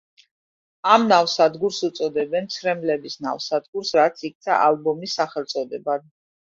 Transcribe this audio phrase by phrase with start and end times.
[0.93, 6.15] ამ ნავსადგურს უწოდებდნენ „ცრემლების ნავსადგურს“, რაც იქცა ალბომის სახელწოდებად.